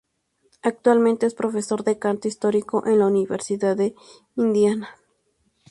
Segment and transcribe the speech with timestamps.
[0.63, 3.93] Actualmente es profesor de canto histórico en la Universidad de
[4.35, 4.97] Indiana.